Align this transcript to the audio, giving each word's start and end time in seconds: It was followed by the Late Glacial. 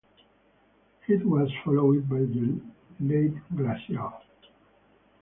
It 1.07 1.23
was 1.23 1.47
followed 1.63 2.09
by 2.09 2.21
the 2.21 2.59
Late 3.01 3.35
Glacial. 3.55 4.13